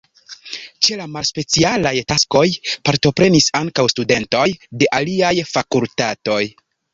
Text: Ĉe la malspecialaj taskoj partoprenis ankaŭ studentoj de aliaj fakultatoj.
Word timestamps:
Ĉe 0.85 0.95
la 1.01 1.05
malspecialaj 1.17 1.91
taskoj 2.11 2.43
partoprenis 2.89 3.51
ankaŭ 3.61 3.85
studentoj 3.95 4.47
de 4.81 4.89
aliaj 5.03 5.33
fakultatoj. 5.53 6.41